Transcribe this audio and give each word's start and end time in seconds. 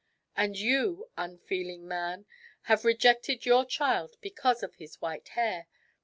And 0.35 0.57
you, 0.57 1.11
unfeeling 1.15 1.87
man, 1.87 2.25
have 2.63 2.83
rejected 2.85 3.45
your 3.45 3.65
child 3.65 4.17
because 4.19 4.63
of 4.63 4.73
his 4.73 4.99
white 4.99 5.27
hair. 5.37 5.67